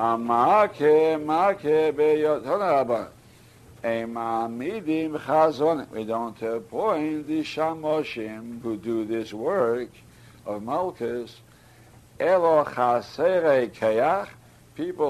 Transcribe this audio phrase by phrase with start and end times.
[0.00, 0.30] We don't
[6.40, 9.90] appoint the shamoshim who do this work
[10.46, 11.42] of Malchus.
[12.18, 12.64] People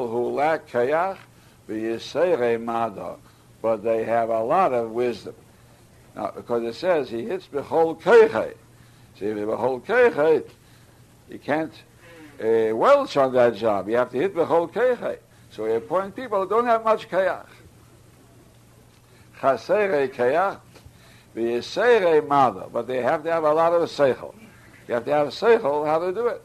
[0.09, 1.19] who lack kayach,
[1.69, 3.15] v'yisere mada,
[3.63, 5.37] but they have a lot of wisdom.
[6.17, 8.55] Now, because it says he hits bechol keiche.
[9.17, 10.43] See, if bechol keiche,
[11.29, 11.73] you can't
[12.41, 13.89] uh, welch on that job.
[13.89, 15.19] You have to hit the whole keiche.
[15.51, 17.47] So we appoint people who don't have much kayach.
[19.39, 20.61] Chasere kayach,
[21.35, 24.35] v'yisere mada, but they have to have a lot of seichel.
[24.87, 26.43] You have to have seichel how to do it.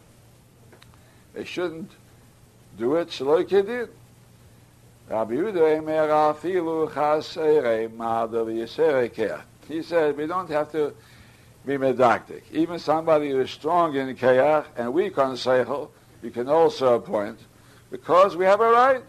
[1.33, 1.91] They shouldn't
[2.77, 3.89] do it shaloi kedin.
[5.07, 9.43] Rabbi Yehuda Emer afilu chasere mada v'yisere kayach.
[9.67, 10.93] He said we don't have to
[11.65, 12.43] be medactic.
[12.51, 15.89] Even somebody who is strong in kayach and weak on seichel,
[16.21, 17.39] you can also appoint,
[17.91, 19.03] because we have a right.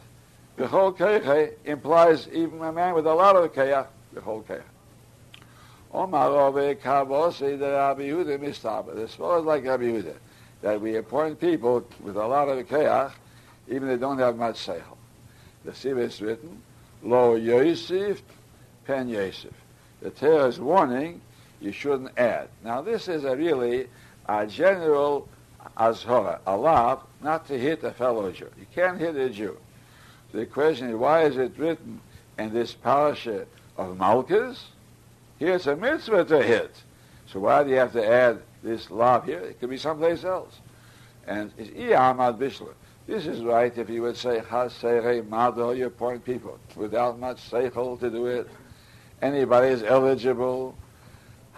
[0.57, 4.63] The whole kayach implies even a man with a lot of kayach, the whole kayach.
[5.93, 8.97] Omar Rove Kavosi eh, the Rabbi Yehuda mistaba.
[9.03, 10.15] As far as like Rabbi Yehuda,
[10.63, 13.13] that we appoint people with a lot of kayach,
[13.69, 14.97] even they don't have much seichel.
[15.65, 16.63] The Siva is written,
[17.03, 18.23] Lo Yosef
[18.87, 19.53] Pen Yosef.
[20.01, 21.21] The Torah is warning
[21.61, 22.49] you shouldn't add.
[22.65, 23.89] Now this is a really
[24.29, 25.29] a general
[25.77, 28.51] azhara, a law not to hit a fellow Jew.
[28.59, 29.57] You can't hit a Jew.
[30.33, 32.01] The question is, why is it written
[32.39, 33.47] in this parasha
[33.77, 34.67] of Malchus?
[35.39, 36.83] Here's a mitzvah to hit.
[37.27, 39.41] So why do you have to add this law here?
[39.41, 40.55] It could be someplace else.
[41.27, 42.73] And it's Iyamad Bishla.
[43.07, 47.99] This is right if you would say Hasere Mado, you point people without much seichel
[48.01, 48.49] to do it.
[49.23, 50.75] Anybody is eligible.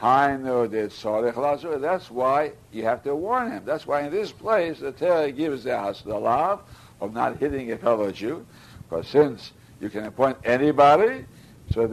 [0.01, 3.65] Did Sorech That's why you have to warn him.
[3.65, 6.61] That's why in this place the Torah gives the law
[7.01, 8.47] of not hitting a fellow Jew.
[8.89, 11.25] Because since you can appoint anybody,
[11.73, 11.93] so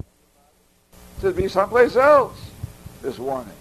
[1.20, 2.52] should be someplace else,
[3.02, 3.52] this warning.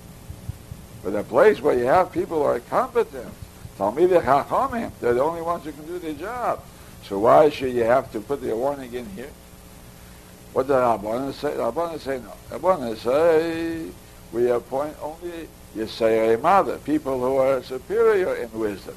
[1.02, 3.32] But a place where you have people who are competent,
[3.78, 6.62] Talmidei Chachamim, they're the only ones who can do the job.
[7.02, 9.30] So why should you have to put the warning in here?
[10.52, 11.52] What did Rabbanan say?
[11.52, 12.32] Rabbanan say no.
[12.56, 13.90] Rabbanan say
[14.34, 18.96] we appoint only Yisayei Mother, people who are superior in wisdom.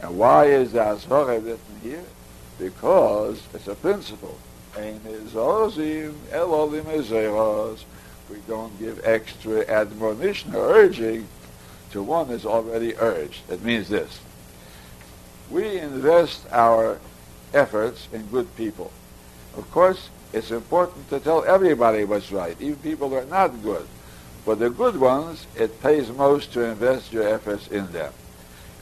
[0.00, 2.04] And why is the Azhara written here?
[2.58, 4.38] Because it's a principle.
[4.76, 4.98] We
[8.46, 11.26] don't give extra admonition or urging
[11.90, 13.50] to one that's already urged.
[13.50, 14.20] It means this.
[15.50, 17.00] We invest our
[17.52, 18.92] efforts in good people.
[19.56, 23.84] Of course, it's important to tell everybody what's right, even people who are not good.
[24.44, 28.12] For the good ones, it pays most to invest your efforts in them.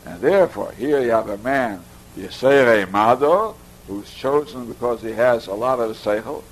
[0.07, 1.83] And therefore, here you have a man,
[2.17, 6.43] Yisere Mado, who's chosen because he has a lot of seichel.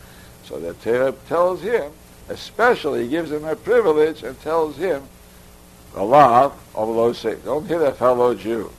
[0.44, 1.92] So the Torah tells him,
[2.28, 5.02] especially gives him a privilege and tells him
[5.94, 7.44] a lot of those things.
[7.44, 8.70] Don't hit a fellow Jew.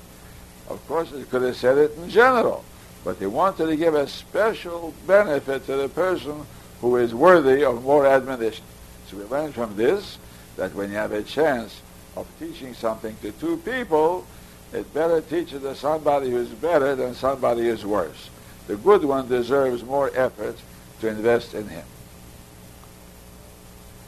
[0.70, 2.64] Of course, he could have said it in general,
[3.04, 6.46] but he wanted to give a special benefit to the person
[6.82, 8.66] who is worthy of more admonition.
[9.10, 10.18] So we learn from this
[10.58, 11.82] that when you have a chance
[12.16, 14.26] of teaching something to two people,
[14.74, 18.30] it better teach it to somebody who's better than somebody who's worse.
[18.68, 20.58] The good one deserves more effort
[21.00, 21.86] to invest in him.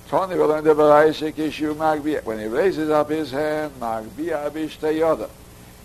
[0.10, 2.24] Tony will learn the Baraisik issue Magbia.
[2.24, 5.30] When he raises up his hand, Magbia Abishtayoda.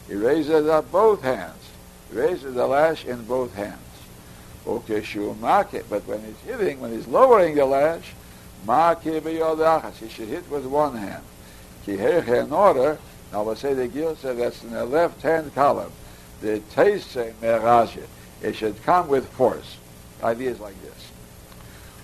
[0.08, 1.62] He raises up both hands.
[2.10, 3.78] He raises the lash in both hands.
[4.66, 5.04] Okay,
[5.40, 8.14] mak it, But when he's hitting, when he's lowering the lash,
[8.66, 11.22] he should hit with one hand.
[11.86, 12.98] In order,
[13.32, 15.92] now we'll say the Gil said that's in the left-hand column.
[16.40, 18.06] The say merajit.
[18.42, 19.76] It should come with force.
[20.22, 21.10] Ideas like this.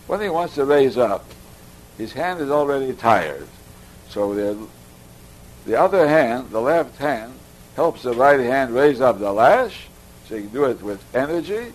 [0.06, 1.24] When he wants to raise up,
[1.96, 3.46] his hand is already tired.
[4.08, 4.66] So the,
[5.66, 7.34] the other hand, the left hand,
[7.76, 9.86] helps the right hand raise up the lash,
[10.26, 11.72] so you can do it with energy.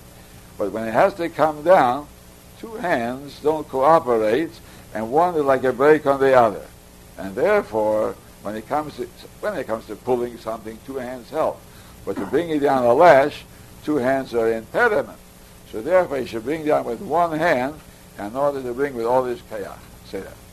[0.58, 2.08] But when it has to come down,
[2.60, 4.52] two hands don't cooperate,
[4.96, 6.66] and one is like a brake on the other.
[7.18, 9.08] And therefore, when it comes to,
[9.42, 11.60] when it comes to pulling something, two hands help.
[12.06, 13.44] But to bring it down a lash,
[13.84, 15.20] two hands are impediment.
[15.70, 17.76] So therefore, you should bring down with one hand
[18.18, 19.78] in order to bring with all this chaos.
[20.06, 20.45] Say that.